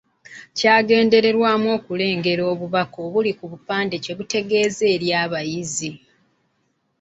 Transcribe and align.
Kwagendererwamu 0.57 1.67
okulengera 1.77 2.43
obubaka 2.53 2.97
obuli 3.07 3.31
ku 3.39 3.45
bupande 3.51 3.95
kye 4.03 4.13
butegeeza 4.17 4.83
eri 4.93 5.07
abayizi. 5.23 5.91